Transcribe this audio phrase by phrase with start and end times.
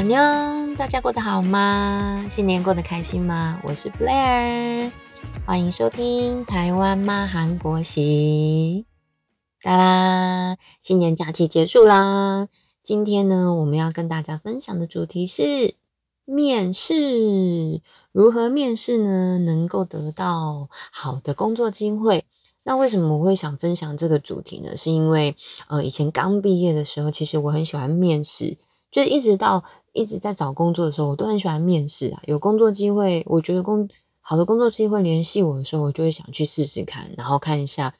[0.00, 0.16] 阿妞，
[0.76, 2.24] 大家过得好吗？
[2.26, 3.60] 新年过得开心吗？
[3.62, 4.90] 我是 Blair，
[5.44, 8.86] 欢迎收听台湾妈韩国行。
[9.60, 12.48] 哒啦，新年假期结束啦。
[12.82, 15.74] 今天呢，我们要跟大家分享的主题是
[16.24, 17.82] 面试。
[18.10, 19.38] 如何面试呢？
[19.38, 22.24] 能够得到好的工作机会？
[22.62, 24.74] 那为什么我会想分享这个主题呢？
[24.74, 25.36] 是因为
[25.68, 28.56] 呃，以前刚毕业的时候，其实我很喜欢面试，
[28.90, 32.20] 就一直到一直在找工作的时候，我都很喜欢面试啊。
[32.24, 33.88] 有工作机会，我觉得工
[34.20, 37.94] 好的工作机会联系我的时候，我就会想去试试看，然后看一下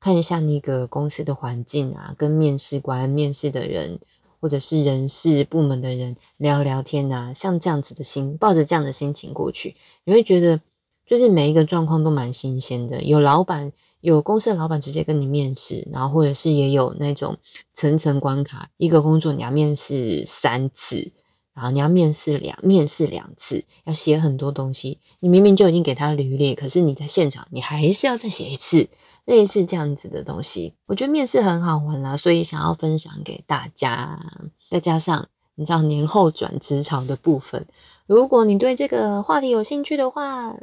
[0.00, 3.98] 看一下那个公司的环境啊，跟面试官、面试的人
[4.40, 10.60] 或者是人事部门的人聊聊天啊，像这样子的心，抱着这样的心情过去，你会觉得
[11.06, 13.02] 就是每一个状况都蛮新鲜的。
[13.02, 13.72] 有老板。
[14.04, 17.38] 有公司的老板直接跟你面试，然后或者是也有那种
[17.72, 21.10] 层层关卡，一个工作你要面试三次，
[21.54, 24.98] 然后你要面试两面试两次，要写很多东西。
[25.20, 28.86] 你明明就已经给他履历，可是你在现场你还是要再写一次，
[29.24, 30.74] 类似这样子的东西。
[30.84, 34.20] 我觉得面试很好玩啦，所以想要分享给大家。
[34.68, 37.66] 再加上你知道年后转职场的部分，
[38.06, 40.54] 如果你对这个话题有兴趣的话，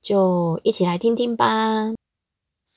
[0.00, 1.92] 就一起来听听吧。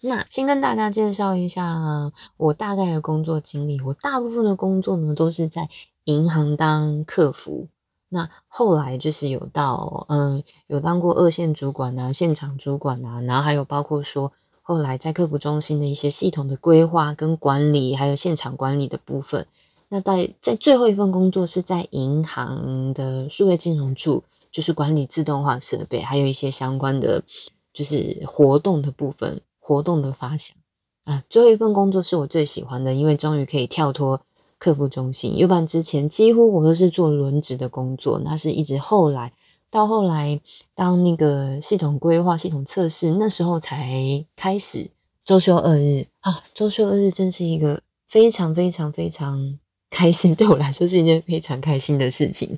[0.01, 3.81] 那先跟大家介绍一下我大概的工作经历。
[3.81, 5.69] 我大部分的工作呢都是在
[6.05, 7.67] 银行当客服。
[8.07, 19.45] 那后来就是有到嗯，有当过二线主管啊、现场主管啊，然后还有包括说后来在客服中心的一些系统的规划跟管理，还有现场管理的部分。
[19.89, 27.21] 那在在最后一份工作是在银行的数位金融处，就是管理自动化设备，还有一些相关的
[27.73, 29.41] 就是活动的部分。
[29.69, 30.57] 活动的发想
[31.03, 34.19] 啊，最后一份工作是我最喜欢的，因为终于可以跳脱
[34.57, 35.37] 客服中心。
[35.37, 39.31] 要不然之前几乎我都是做轮值的工作，那是一直后来
[39.69, 40.41] 到后来
[40.73, 44.89] 当那个系统规划、系统测试，那时候才开始
[45.23, 46.43] 周休二日啊。
[46.55, 49.59] 周休二日真是一个非常非常非常
[49.91, 52.57] 开心， 对我来说是一件非常开心的事情。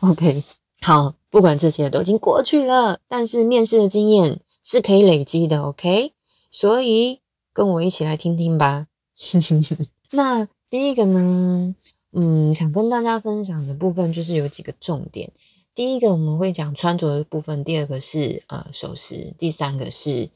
[0.00, 0.44] OK，
[0.82, 5.62] 好，不管这些都已经过去了，但是面试的经验是可以累积的。
[5.62, 6.12] OK。
[6.50, 7.20] 所以
[7.52, 8.88] 跟我一起来听听吧。
[10.12, 11.74] 那第一个呢，
[12.12, 15.30] 嗯，想跟大家分享的部分就是有几个重点。
[15.74, 20.30] 第一个我们会讲穿着的部分，第二个是呃首饰，第三个是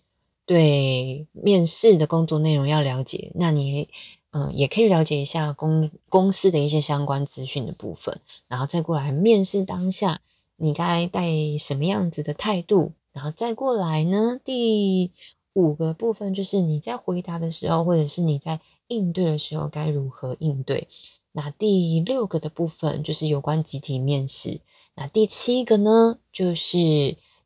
[0.46, 3.32] 对面试的工作内容要了解。
[3.34, 3.88] 那你
[4.30, 10.20] 嗯也可以了解一下公公司的一些相关资讯的部分，然后再过来面试当下
[10.56, 11.26] 你该带
[11.58, 15.10] 什么样子的态度，然后再过来呢第。
[15.54, 20.88] 五个部分就是你在回答的时候，或者是你在应对的时候该如何应对。
[21.32, 24.60] 那第六个的部分就是有关集体面试。
[24.94, 26.78] 那第七个呢，就是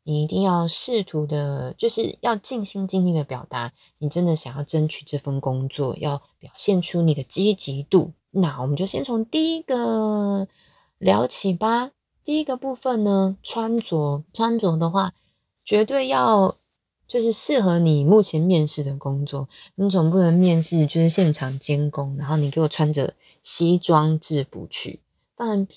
[0.03, 8.13] 你一定要试图的，就是要尽心尽力的表达，你真的想要争取这份工作，要表现出你的积极度。
[8.31, 10.47] 那我们就先从第一个
[10.97, 11.91] 聊起吧。
[12.23, 15.13] 第一个部分呢，穿着，穿着的话，
[15.63, 16.55] 绝对要。
[17.09, 25.01] 就是适合你目前面试的工作，你总不能面试就是现场监工，然后你给我穿着西装制服去。
[25.35, 25.67] 当然，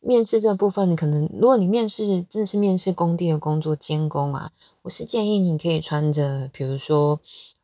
[0.00, 4.50] 面试这部分，你可能如果你面试真的是面试工地的工作监工啊，
[4.82, 7.20] 我是建议你可以穿着，比如说，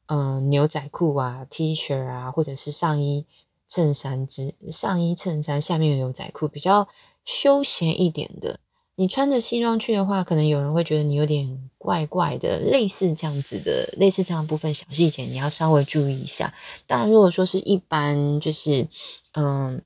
[0.06, 3.26] 嗯，牛仔裤啊、T 恤啊，或者是上衣、
[3.66, 6.87] 衬衫之上衣、衬衫下面有牛仔裤，比较
[7.25, 8.60] 休闲一点的。
[8.99, 16.55] 你穿着西装去的话，可能有人会觉得你有点怪怪的，类似这样子的，类似这样部分小细节，你要稍微注意一下。
[16.87, 18.89] 当然，如果说是一般就是
[19.33, 19.83] 嗯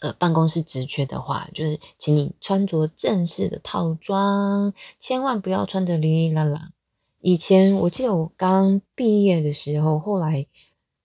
[0.00, 6.70] 呃办公室职缺的话，就是请你穿着正式的套装，千万不要穿的哩哩啦啦。
[7.20, 10.46] 以前我记得我刚毕业的时候，后来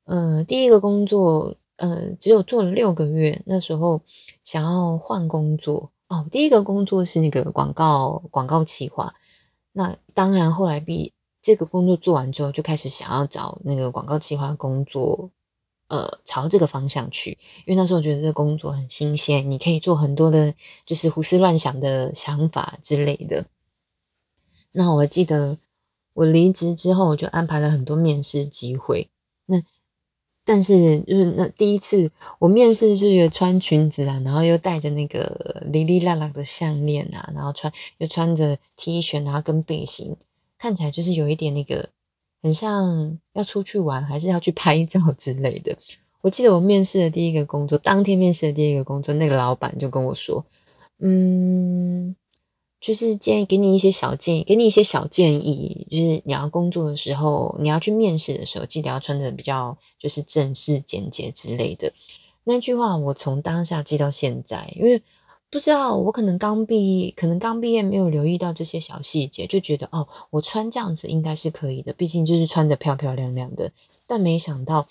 [0.06, 4.01] 嗯第一个工作呃只有做了六个月，那时候
[4.46, 5.92] 想要换工作。
[6.09, 9.13] 哦，第一个工作是那个广告广告企划，
[9.74, 11.12] 那当然后来毕
[11.42, 15.30] 这个工作做完之后，就开始想要找那个广告企划工作，
[15.89, 20.54] 呃，朝这个方向去，因为那时候觉得这个工作很新鲜，你可以做很多的，
[20.86, 23.45] 就是胡思乱想的想法之类的。
[24.71, 25.57] 那我记得
[26.13, 29.10] 我离职之后，我就安排了很多面试机会，
[29.48, 29.62] 那。
[30.48, 32.10] 但是就是那第一次
[32.40, 40.16] 我面试是穿裙子啊，然后又戴着那个哩哩啦啦的项链啊，然后穿又穿着 T 恤，然后跟背心，
[40.58, 41.90] 看起来就是有一点那个
[42.42, 45.78] 很像要出去玩，还是要去拍照之类的。
[46.22, 50.46] 我记得我面试的第一个工作，当天面试的第一个工作，那个老板就跟我说
[51.00, 52.16] ：“嗯，
[52.79, 61.91] 就是建议给你一些小建议，给你一些小建议，就是你要工作的时候，你要去面试的时候，记得要穿的比较就是正式、简洁之类的。
[62.44, 65.01] 那句话我从当下记到现在，因为
[65.50, 73.71] 不知道我可能刚毕业，可能刚毕业没有留意到这些小细节，就觉得哦，我穿这样子应该是可以的，毕竟就是穿的漂漂亮亮的。
[74.06, 74.88] 但没想到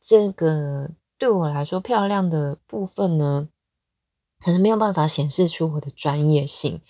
[0.00, 3.48] 这个对我来说漂亮的部分呢？
[4.42, 6.80] 可能没有办法显示出我的专业性，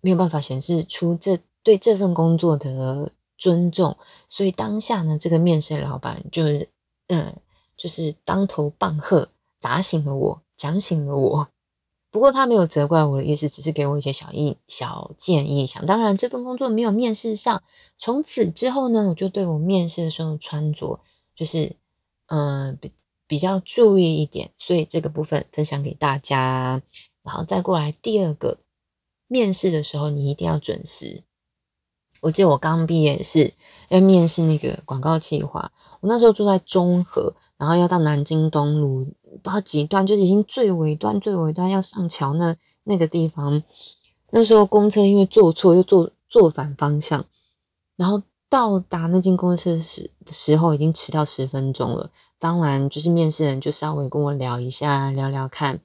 [0.00, 3.96] 没有办法显示出这对这份工作的尊重，
[4.28, 6.68] 所以当下呢，这个面试老板就是，
[7.08, 7.36] 嗯，
[7.76, 9.28] 就是当头棒喝，
[9.60, 11.48] 打醒了我，讲醒了我。
[12.10, 15.66] 不过他没有责怪我的意思，只是给我一些小意小建议。
[15.66, 17.62] 想当然，这份工作没有面试上，
[17.98, 21.00] 从此之后呢，我就对我面试的时候穿着，
[21.34, 21.76] 就是，
[22.26, 22.78] 嗯。
[23.30, 26.82] 比较注意一点，所以这个部分分享给大家，
[27.22, 28.58] 然后再过来第二个，
[29.30, 31.22] 面试的时候你一定要准时。
[32.20, 33.54] 我记得我刚毕业是
[33.88, 39.04] 要面试那个广告计划，我那时候住在中和，然后要到南京东路，
[39.42, 43.62] 不知道几段，就是已经最尾端最尾端要上桥那那个地方，
[44.30, 47.24] 那时候公车因为坐错又坐坐反方向，
[47.96, 48.22] 然后。
[48.50, 52.10] 到达那间公司的时时候，已经迟到十分钟了。
[52.36, 55.78] 当然，就是面试人就稍微跟我聊一下，聊聊看，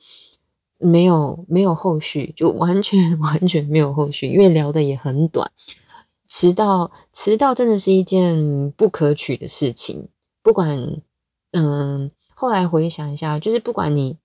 [0.78, 5.52] 没有没有后续，就完全 完全没有后续，因为聊的也很短。
[6.28, 10.08] 迟到迟到真的是一件不可取的事情。
[10.42, 11.02] 不管
[11.52, 14.18] 嗯，后来回想一下，就是不管你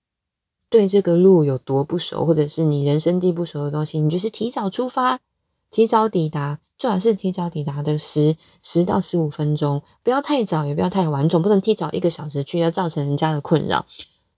[0.69, 5.19] 对这个路有多不熟，或者是你人生地不熟的东西，你就是提早出发。
[5.69, 13.85] 提早抵达，最好是提早抵达的十十到十五分钟，不要太早，也不要太晚，总不能提早一个小时去，要造成人家的困扰。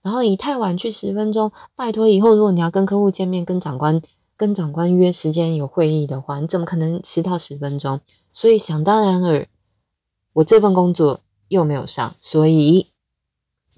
[0.04, 4.00] 然后你太晚去十分钟，拜托以后如果你要跟客户见面、跟长官、
[4.36, 8.00] 跟长官约时间有会议的话，你怎么可能迟到十分钟？
[8.32, 9.48] 所以想当然尔，
[10.34, 12.88] 我这份工作又没有上，所以。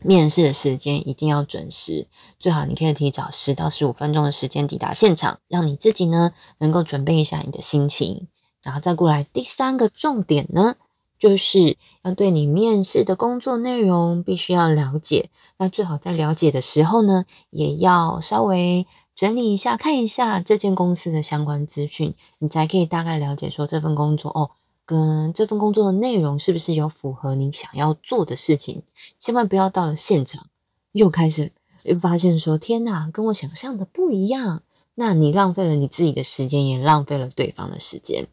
[0.02, 2.06] 面试的时间一定要准时，
[2.38, 8.28] 最好你可以提早十到十五分钟的时间抵达现场，让你自己呢能够准备一下你的心情，
[8.62, 9.25] 然后再过来。
[9.25, 10.76] 第三个重点呢，
[11.18, 15.30] 就是要对你面试的工作内容必须要了解。
[15.58, 24.50] 那最好在了解的时候呢，也要稍微整理一下，看一下这间公司的相关资讯，你才可以大概了解说这份工作哦。
[24.84, 28.82] 跟这份工作的内容是不是有符合你想要做的事情？
[29.18, 30.46] 千万不要到了现场
[30.92, 31.50] 又开始
[31.82, 34.62] 又发现说天哪，跟我想象的不一样。
[34.94, 38.28] 那你浪费了你自己的时间，也浪费了对方的时间。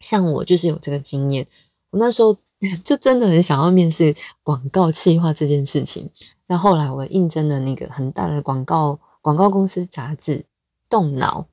[0.00, 1.46] 像我就是有这个经验，
[1.90, 2.36] 我那时候
[2.84, 6.10] 就真的很想要面试广告企划这件事情。
[6.46, 10.44] 那后来我应征了那个很大的广告广告公司杂志，
[10.88, 11.46] 动脑。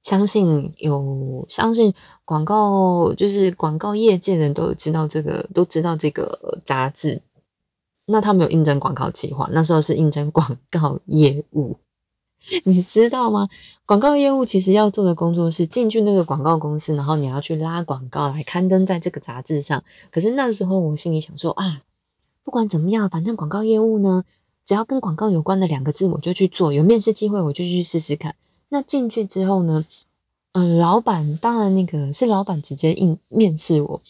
[0.00, 1.92] 相信有相信
[2.24, 7.20] 广告，就是广告业界人都有知道这个，都知道这个杂志。
[8.06, 11.76] 那他没有应征广告企划，那时候是应征广告业务。
[12.64, 13.48] 你知道吗？
[13.86, 19.82] 广告业务其实要做的工作是进去那个广告公司，然后你要去拉广告来刊登在这个杂志上。
[20.10, 21.82] 可是那时候我心里想说啊，
[22.44, 24.24] 不管怎么样，反正广告业务呢，
[24.64, 26.72] 只要跟广告有关的两个字，我就去做。
[26.72, 28.34] 有面试机会，我就去试试看。
[28.68, 29.84] 那进去之后呢？
[30.52, 34.00] 嗯，老板当然那个是老板直接应面试我，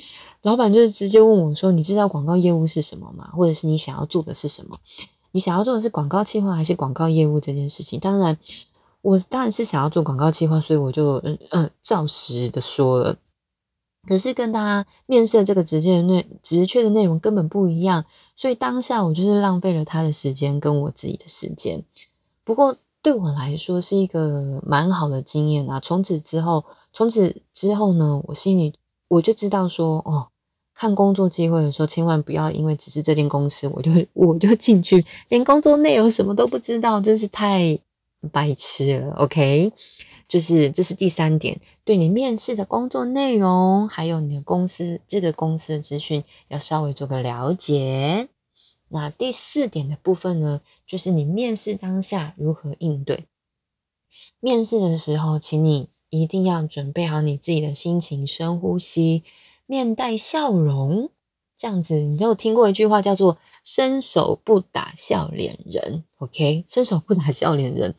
[0.43, 3.29] 老板就是直接问我说：“你知道广告业务是什么吗？
[3.33, 4.79] 或者是你想要做的是什么？
[5.39, 8.37] 你想要做的是广告计划还是广告业务这件事情？”当然，
[9.03, 13.17] 我当然是想要做广告计划，所以我就嗯嗯照实的说了。
[14.09, 18.05] 可是跟他面试的这个直接的内直确的内容根本不一样，
[18.37, 21.85] 所以当下我就是浪费了他的时间跟我自己的时间。
[22.43, 22.77] 不过。
[23.01, 25.79] 对我来说是一个蛮好的经验啊！
[25.79, 28.75] 从此之后，从此之后呢，我心里
[29.07, 30.29] 我就知道说，哦，
[30.79, 37.77] 看工作机会的时候，千万不要因为只是这间公司，我就我就进去，连工作内容什么都不知道，真是太
[38.31, 39.13] 白痴了。
[39.17, 39.73] OK，
[40.29, 48.29] 就是这是第三点，对你面试的工作内容，还有你的公司这个公司的资讯，要稍微做个了解。
[48.91, 53.25] 那第四点的部分呢，就是你面试当下如何应对。
[54.39, 59.25] 面试的时候，请你一定要准备好你自己的心情，深呼吸，
[59.69, 61.11] 面带笑容，
[61.59, 61.95] 这样子。
[61.95, 66.65] 你有听过一句话叫做“伸手不打笑脸人 ”，OK？
[66.67, 67.95] 伸手不打笑脸人。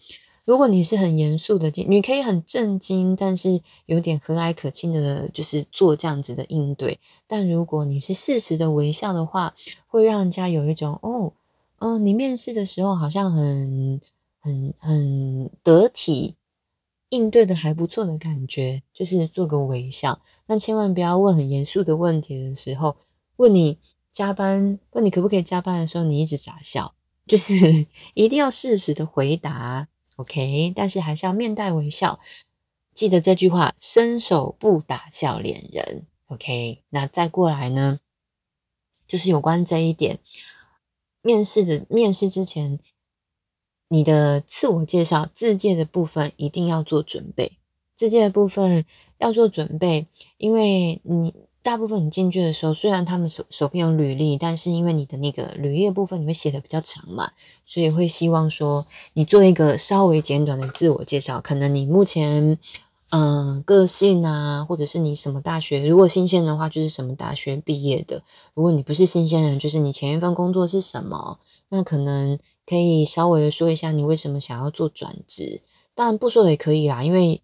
[0.45, 6.99] 如果你是很严肃的，你可以很震惊，但是有点和蔼可亲的，就是做这样子的应对。
[7.27, 9.53] 但如果你是适时的微笑的话，
[9.85, 11.33] 会让人家有一种哦，
[11.77, 14.01] 嗯，你面试的时候好像很
[14.39, 16.35] 很很得体。
[17.09, 20.21] 应对的还不错的感觉，就是做个微笑。
[20.45, 22.97] 那千万不要问很严肃的问题的时候，
[23.37, 23.79] 问你
[24.11, 26.93] 加班，问你可不可以加班的时候，你一直傻笑，
[27.25, 29.87] 就是 一定要适时的回答
[30.17, 30.71] ，OK？
[30.75, 32.19] 但是还是要面带微笑，
[32.93, 36.83] 记得这句话：伸手不打笑脸人，OK？
[36.89, 37.99] 那再过来呢，
[39.07, 40.19] 就是有关这一点，
[41.21, 42.79] 面试的面试之前。
[43.89, 47.53] 你的自我介绍、自介的部分一定要做准备。
[47.95, 48.85] 自介的部分
[49.17, 57.31] 要做准备，因为你大部分你进去的时候，虽然他们手手边有履历，但是因为你的那个履历的部分你会写的比较长嘛，
[57.65, 61.41] 所以会希望说你做一个稍微简短的自我介绍。
[61.41, 62.57] 可能你目前
[63.09, 68.21] 嗯个性啊，或者是你什么大学，如果新鲜的话就是什么大学毕业的；
[68.53, 72.39] 如果你不是新鲜人，就是你前一份工作是什么，那可能。
[72.69, 75.61] 可以稍微的说一下你为什么想要做转职，
[75.95, 77.41] 当然不说也可以啦，因为，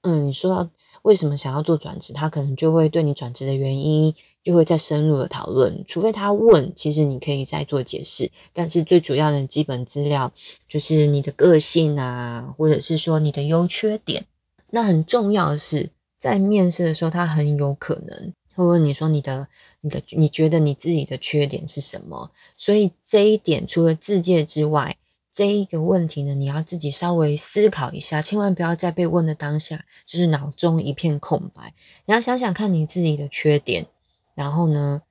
[0.00, 0.70] 嗯，你说到
[1.02, 10.32] 为什么想要做转职，他可能就会对你转职的原因就会再深入的讨论，除非他问，其实你可以再做解释，但是最主要的基本资料
[10.66, 14.24] 就是你的个性啊，或者是说你的优缺点，
[14.70, 18.32] 那很重要的是在面试的时候，他很有可能。
[18.54, 19.48] 会问你说你的、
[19.80, 22.30] 你的、你觉得你自己的缺点是什么？
[22.56, 24.96] 所以这一点除了自介之外，
[25.30, 31.72] 这一个问题呢，你要自己稍微思考一下，千万不要在被问的当下就是脑中一片空白。
[32.06, 33.86] 你要想想看你自己的缺点，
[34.34, 35.02] 然后呢，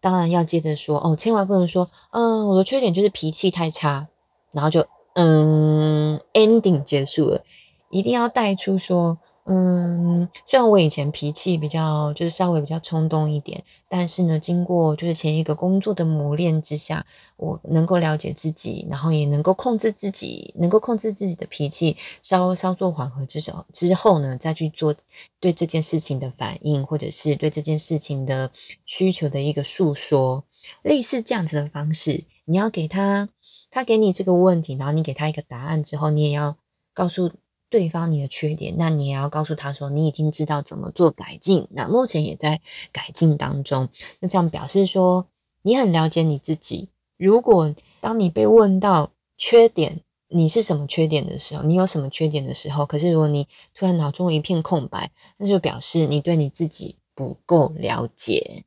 [0.00, 4.08] 当然要接着说哦，千万不能说嗯，我的缺点就是脾气太差，
[4.52, 7.44] 然后就嗯，ending 结束了，
[7.90, 9.18] 一定要带出说。
[9.48, 24.92] 嗯，虽然我以前脾气比较就是稍微比较冲动一点，但是呢，经过就是前一个工作的磨练之下，我能够了解自己，然后也能够控制自己，能够控制自己的脾气，稍稍作缓和之后之后呢，再去做
[25.38, 28.50] 对这件事情的反应，或者是对这件事情的
[28.84, 30.42] 需求的一个诉说，
[30.82, 33.28] 类似这样子的方式，你要给他，
[33.70, 36.56] 他给你这个问题，然后你给他一个答案之后，你也要
[36.92, 37.30] 告诉。
[37.68, 42.60] 对方你的缺点，那你也要告诉他说你已经知道怎么做改进，那目前也在
[42.92, 43.88] 改进当中。
[44.20, 45.26] 那这样表示说
[45.62, 46.88] 你很了解你自己。
[47.16, 58.64] 如果当你被问到缺点，你是什么缺点的时候，你有什么缺点的时候，可是如果你突然脑中一片空白，那就表示你对你自己不够了解。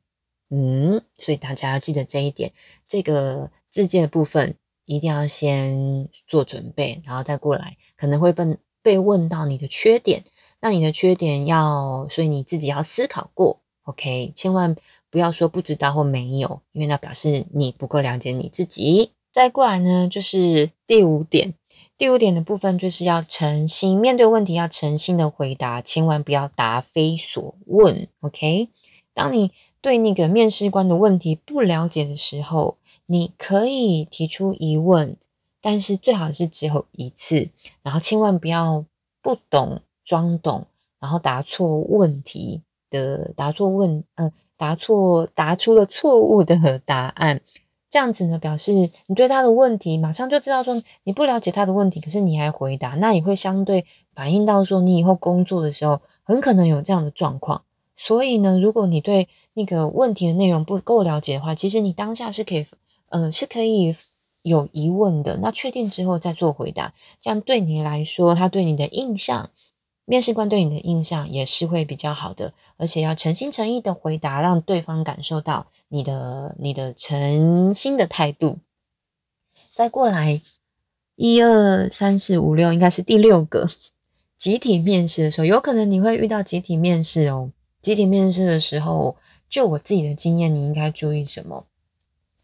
[0.50, 2.52] 嗯，所以大家要记得这一点，
[2.86, 8.58] 这个自荐的部分一定要先做准备，然后再过来，可能会被。
[8.82, 10.24] 被问到你的缺点，
[10.60, 14.76] 那你的缺点要，所以你自己要思考过，OK，千万
[15.10, 19.12] 不要说不知道或没有，因为那表示你不够了解你自己。
[19.32, 21.54] 再过来呢，就是第五点，
[21.96, 28.68] 第五点的部分就是要诚心面对问题，要诚心的回答，千万不要答非所问，OK。
[29.14, 35.16] 当你对那个面试官的问题不了解的时候，你可以提出疑问。
[35.60, 37.48] 但是最好是只有一次，
[37.82, 38.84] 然后千万不要
[39.22, 40.66] 不懂装懂，
[40.98, 47.40] 然后答错问题的答错问，嗯，答错答出了错误的 答案，
[47.90, 48.72] 这样子呢，表示
[49.06, 57.62] 你对他的问题马上就知道说你不了解他的问题，可是你还回答，那也会相对反映到说你以后工作的时候很可能有这样的状况。
[57.96, 62.66] 所以呢，如果你对那个问题的内容不够了解的话，其实你当下是可以，
[63.10, 63.94] 嗯，是可以。
[64.42, 69.50] 有疑问的，那确定之后再做回答，这样对你来说，他对你的印象，
[70.04, 78.58] 面试官对你的印象也是会比较好的，而且要诚心诚意的回答，让对方感受到你的你的诚心的态度。
[79.74, 80.40] 再过来，
[81.16, 83.68] 一二三四五六，应该是第六个
[84.38, 87.52] 集体面试的时候，有可能你会遇到集体面试哦。
[87.82, 89.16] 集体面试的时候，
[89.48, 91.66] 就我自己的经验，你应该注意什么？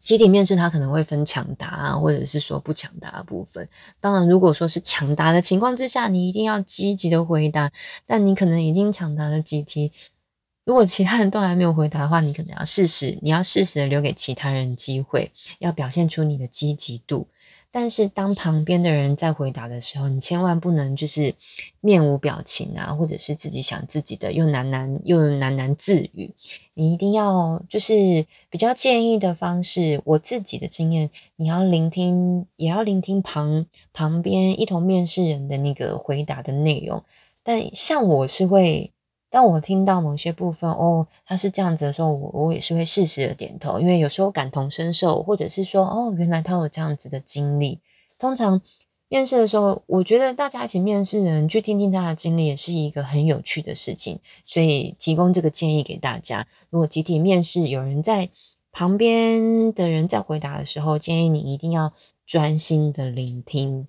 [0.07, 3.67] 集体面试，它可能会分抢答啊，或者是说不抢答的部分。
[3.99, 7.69] 当然，如果说是抢答的情况之下，你一定要积极的回答。
[8.05, 9.91] 但你可能已经抢答了几题，
[10.63, 17.27] 如果其他人都还没有回答的话，你可能要适时，你要适时的留给其他人机会，要表现出你的积极度。
[17.71, 21.35] 但是当旁边的人在回答的时候，你千万不能就是
[21.81, 26.33] 面无表情啊，或者是自己想自己的，又喃喃又喃喃自语。
[26.73, 37.03] 你一定要就是比较建议的方式，我自己的经验，你要聆听，也要聆听旁旁边一同面试人的那个回答的内容。
[37.43, 38.91] 但像我是会。
[39.29, 47.79] 当我听到某些部分哦，他是这样子的时候，我我也是会适时的点头，因为有时候感同身受，或者是说哦，原来他有这样子的经历。
[48.17, 48.61] 通常
[49.09, 54.19] 面试的时候，我觉得大家一起面试人去听听他的经历，也是一个很有趣的事情。
[54.45, 58.29] 所以提供这个建议给大家：如果集体面试有人在
[58.71, 61.93] 旁边的人在回答的时候，建议你一定要
[62.25, 63.87] 专心的聆听。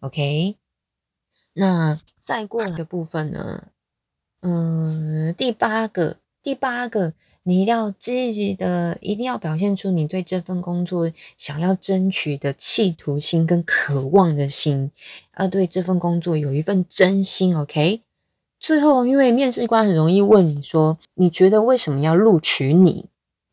[0.00, 0.56] OK，
[1.54, 3.68] 那再过一个部分呢？
[4.42, 14.90] 嗯，第八个，第八个，你一定要积极的，一定要表现出你对这份工作想要争取的企图心跟渴望的心，
[15.38, 17.56] 要对这份工作有一份真心。
[17.56, 18.00] OK，
[18.58, 23.06] 最后，因为面试官很容易问你说，你觉得为什么要录取你？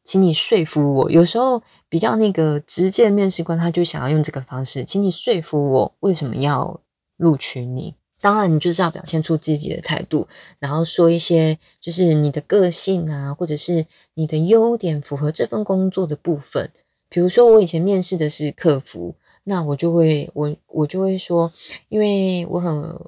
[0.04, 1.12] 请你说服我。
[1.12, 6.82] 有时候比较那个直接的面试官，他就想要用这个方式，请你说服我为什么要
[7.18, 7.94] 录取你。
[8.22, 10.28] 当然，你就是要表现出积极的态度，
[10.60, 16.70] 然后说一些就是你的个性啊，或者是你的优点符合这份工作的部分。
[17.08, 21.52] 比如说，我以前面试的是客服，那我就会我我就会说，
[21.88, 23.00] 因为我很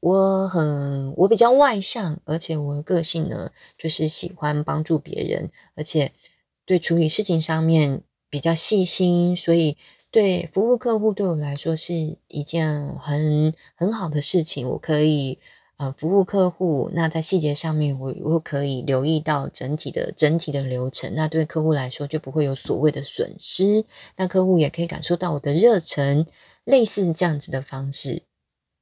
[0.00, 6.12] 我很我比较外向，而且我的个性呢，就是喜欢帮助别人，而且
[6.64, 9.76] 对处理事情上面比较细心，所以。
[10.10, 11.94] 对服务客户对我来说是
[12.26, 15.38] 一件很很好的事情，我可以
[15.76, 23.84] 呃服务客户，那在细节上面我我可以留意到整体的整体的流程，那对客户来说就不会有所谓的损失，
[24.16, 26.26] 那客户也可以感受到我的热忱，
[26.64, 28.24] 类似这样子的方式。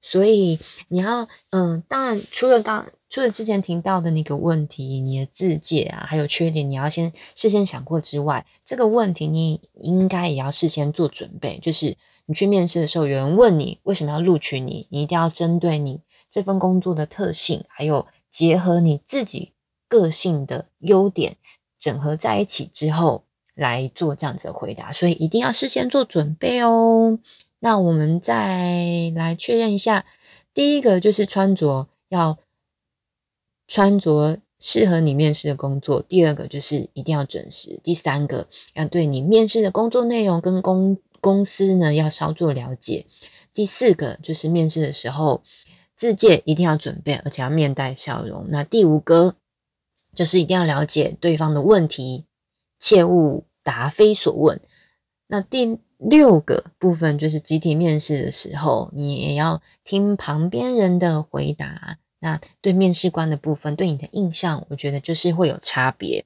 [0.01, 0.59] 所以
[0.89, 11.59] 你要嗯，当然除了当除了之前提到的那个问题，你的自介啊，还有缺点，你要先事先想过之外，这个问题你应该也要事先做准备。
[11.61, 11.97] 就是
[12.27, 16.01] 你去面试的时候，有人问你为什么要录取你，你一定要针对你
[16.31, 19.53] 这份工作的特性，还有结合你自己
[19.89, 21.39] 个性的优点，
[21.79, 23.25] 整合在一起之后
[23.55, 24.93] 来做这样子的回答。
[24.93, 27.19] 所以一定要事先做准备哦。
[27.61, 30.05] 那我们再来确认一下，
[30.53, 32.37] 第一个就是穿着要
[33.69, 43.07] 穿着适合你面试的工作，第二个就是一定要准时，第三个要对你面试的工作内容跟公公司呢要稍作了解，
[43.53, 45.43] 第四个就是面试的时候
[45.95, 48.47] 自荐一定要准备，而且要面带笑容。
[48.49, 49.37] 那第五个
[50.15, 52.25] 就是一定要了解对方的问题，
[52.81, 54.61] 切勿答非所问。
[55.27, 61.99] 那第六个部分就是集体面试的时候，你也要听旁边人的回答。
[62.21, 66.25] 那对面试官的部分，对你的印象，我觉得就是会有差别。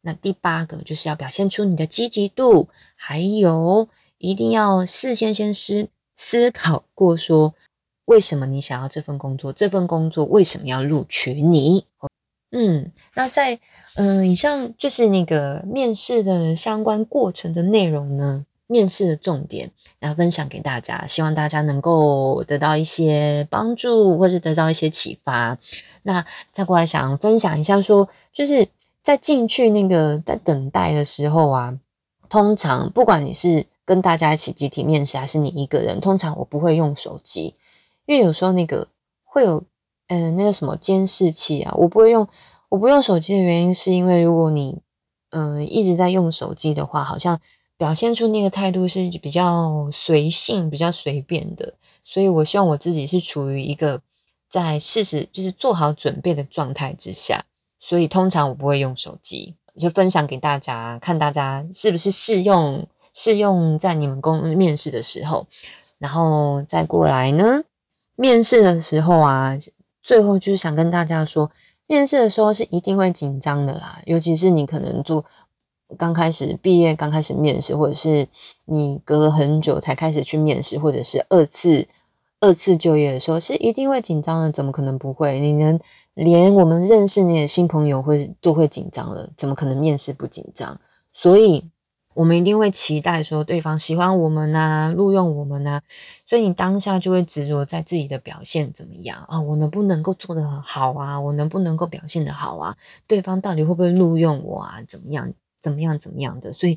[0.00, 7.54] 那第八个就是要表现出你的积极度，还有一定要事先先思思考过，说
[8.06, 11.86] 为什么你想要这份工作，这份工作为什么要录取你？
[12.50, 13.58] 嗯，那在
[13.96, 18.46] 嗯以上就是那个面试的相关过程的内容呢。
[18.66, 25.58] 面试的重点，然后分享给大家，希望大家能够得到一些帮助，或是得到一些启发。
[26.04, 28.66] 那再过来想分享一下，说就是
[29.02, 31.78] 在进去那个在等待的时候啊，
[32.28, 37.54] 通常不管你是跟大家一起集体面试，还是你一个人，通常我不会用手机，
[38.06, 38.88] 因为有时候那个
[39.24, 39.62] 会有
[40.08, 42.26] 嗯那个什么监视器啊，我不会用。
[42.70, 44.78] 我不用手机的原因是因为如果你
[45.30, 47.38] 嗯一直在用手机的话，好像。
[47.76, 54.00] 表现出那个态度是比较随性、比较随便的，所以我希望我自己是处于一个
[54.48, 57.44] 在事实就是做好准备的状态之下，
[57.80, 65.46] 所以通常我不会用手机，就分享给大家看，大家是不是适用适用在你们公面试的时候，
[65.98, 67.64] 然后再过来呢，
[68.14, 69.58] 面试的时候啊，
[70.00, 71.50] 最后就是想跟大家说，
[71.88, 75.24] 面试的时候是一定会紧张的啦，尤其是你可能做。
[75.94, 78.28] 刚开始毕业，刚开始面试，或者是
[78.66, 81.86] 你隔了很久才开始去面试，或者是二次
[82.40, 84.50] 二次就业的时候，是一定会紧张的。
[84.50, 85.40] 怎么可能不会？
[85.40, 85.78] 你能
[86.14, 90.78] 连我们认识你的新朋友会都会紧张了，怎么可能面试不紧张？
[91.12, 91.70] 所以，
[92.14, 95.80] 我们一定会期待说对方喜欢我们呐，录用我们呐。
[96.26, 99.40] 所以你当下就会执着在自己的表现怎么样啊？
[99.40, 101.18] 我能不能够做得很好啊？
[101.20, 102.76] 我能不能够表现得好啊？
[103.06, 104.82] 对方到底会不会录用我啊？
[104.86, 105.32] 怎么样？
[105.64, 105.98] 怎么样？
[105.98, 106.52] 怎么样的？
[106.52, 106.76] 所以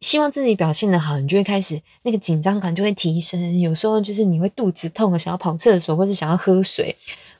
[0.00, 3.58] 希望自己表现的好，你就会开始那个紧张感就会提升。
[3.58, 6.94] 有时候就是你会肚子痛，想要跑厕所，或是想要喝水。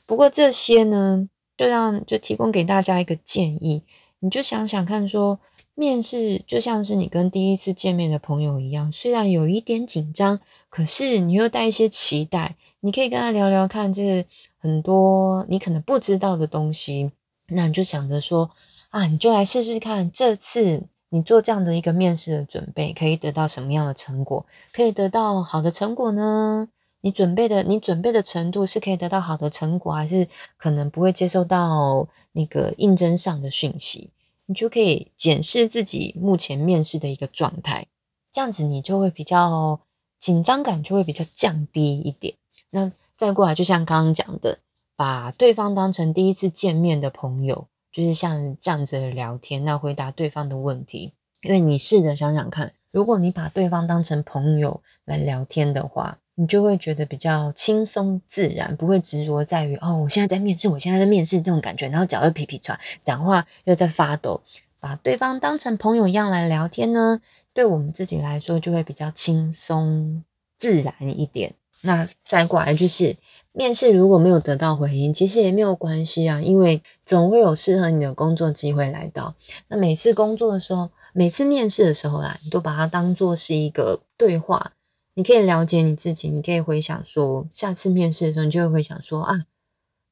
[0.07, 3.83] 不过这些呢，就让就提供给大家一个建议，
[4.21, 5.39] 你就想想看，说
[5.75, 17.11] 面试就像是你跟第一次见面的朋友一样，虽然有一点紧张，可是你又带一些期待，你可以跟他聊聊看，这个很多你可能不知道的东西，
[17.49, 18.49] 那你就想着说。
[18.97, 24.43] 啊，你就来试试看，这次你做这样的一个面试的准备，可以得到什么样的成果？
[24.73, 26.67] 可以得到好的成果呢？
[27.01, 34.09] 你准备的你准备的程度是可以得到好的成果，还是可能不会接受到那个应征上的讯息？
[34.47, 37.85] 你就可以检视自己目前面试的一个状态，
[38.31, 39.79] 这样子你就会比较
[40.19, 42.33] 紧张感就会比较降低一点。
[42.71, 44.57] 那再过来，就像刚刚讲的，
[44.95, 51.13] 把对方当成第一次见面的朋友，就是像这样子的聊天，那回答对方的问题。
[51.41, 64.41] 因为你试着想想看，如果你把对方当成朋友来聊天的话，你就会觉得比较轻松自然，不会执着在于哦，我现在在面试，我现在在面试这种感觉，然后脚又皮皮喘，讲话又在发抖。
[64.79, 67.19] 把对方当成朋友一样来聊天呢，
[67.51, 70.23] 对我们自己来说就会比较轻松
[70.59, 71.55] 自然一点。
[71.81, 73.15] 那再过来就是
[73.57, 79.33] 面试，如果没有得到回应，其实也没有关系啊，因为总会有适合你的工作机会来到。
[79.69, 84.73] 那每次工作的时候，每次面试的时候啦，你都把它当做是一个对话。
[85.15, 89.45] 你可以了解你自己，你可以回想说，下次面试的时候，你就会回想说啊，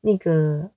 [0.01, 0.71] 那个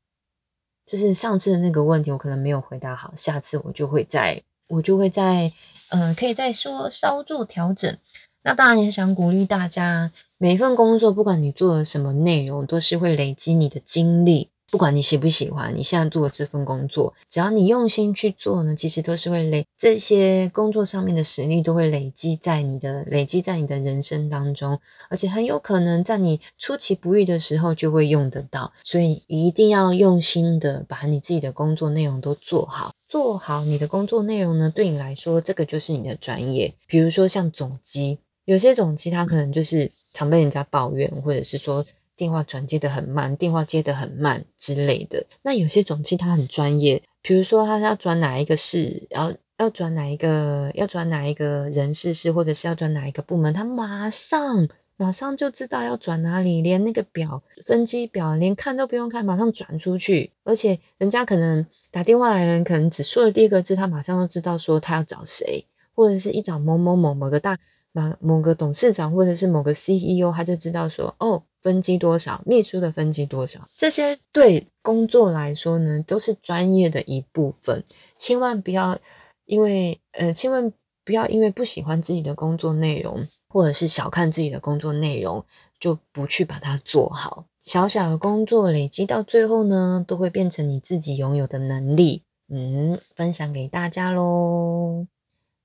[0.84, 5.50] 就是上次的那个问题，我可能没有回答好，下次我就会在，我就会在，
[5.88, 7.96] 嗯，可以再说稍作调整。
[8.42, 14.50] 那当然也想鼓励大家，每一份工作，不管你做了什么内容，都是会累积你的经历。
[14.70, 28.70] 不管你喜不喜欢你现在做的这份工作，只要你用心去做呢，其实都是会累这些工作上面的实力都会累积在你的累积在你的人生当中，而且很有可能在你出其不意的时候就会用得到。
[28.84, 36.74] 所以一定要用心的把你自己的工作内容都做好，做好你的工作内容呢，对你来说这个就是你的专业。
[36.86, 38.18] 比如说像总机，
[38.48, 41.84] 有些总机他可能就是常被人家抱怨，或者是说。
[42.18, 45.24] 电话转接的很慢，电话接的很慢之类的。
[45.42, 60.32] 那有些总机他很专业，比如说他要转哪一个市，然后要转哪一个，要转哪一个人事室，或者是要转哪一个部门，他马上马上就知道要转哪里，连那个表分机表连看都不用看，马上转出去。
[60.42, 67.56] 而且人家可能打电话来人，可能只说了第一个字，他马上都知道说他要找谁，或者是一找某某某某个大。
[67.98, 77.84] 某某个董事长或者是某个 CEO，他就知道说，哦，分机多少，秘书的分机多少，这些对工作来说呢，都是专业的一部分。
[78.16, 78.98] 千万不要
[79.46, 80.72] 因为，呃，千万
[81.04, 85.44] 不要因为不喜欢自己的工作内容，或者是小看自己的工作内容，
[85.80, 87.44] 就不去把它做好。
[87.60, 92.22] 小小的工作累积到最后呢，都会变成你自己拥有的能力。
[92.50, 95.06] 嗯，分享给大家喽。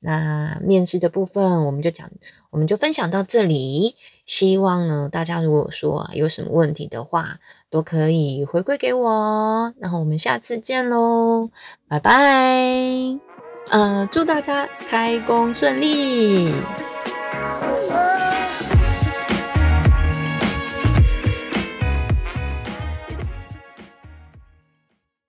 [0.03, 2.11] 那面试的部分，我们就讲，
[2.51, 3.95] 我们就分享到这里。
[4.25, 7.39] 希望呢，大家如果说有什么问题的话，
[7.69, 9.73] 都可以回馈给我。
[9.79, 11.49] 然后我们下次见喽，
[11.87, 13.17] 拜拜。
[13.69, 16.51] 呃，祝大家开工顺利。